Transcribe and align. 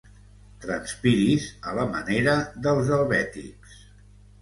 Transpiris 0.63 1.45
a 1.73 1.75
la 1.81 1.85
manera 1.93 2.37
dels 2.67 2.93
helvètics. 2.99 3.81